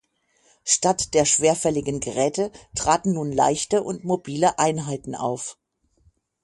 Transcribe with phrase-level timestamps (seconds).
[0.63, 5.59] Statt der schwerfälligen Geräte traten nun leichte und mobile Einheiten auf.